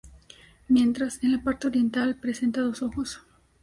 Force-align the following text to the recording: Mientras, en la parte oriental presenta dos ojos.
Mientras, 0.67 1.23
en 1.23 1.33
la 1.33 1.43
parte 1.43 1.67
oriental 1.67 2.15
presenta 2.15 2.61
dos 2.61 2.81
ojos. 2.81 3.21